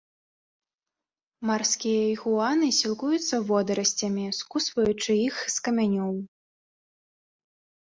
Марскія 1.49 2.01
ігуаны 2.13 2.69
сілкуюцца 2.79 3.35
водарасцямі, 3.51 4.25
скусваючы 4.39 5.11
іх 5.27 5.35
з 5.59 5.71
камянёў. 5.71 6.13